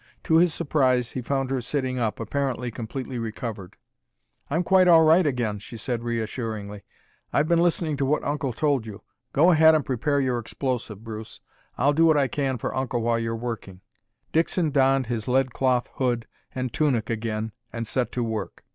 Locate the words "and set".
17.71-18.11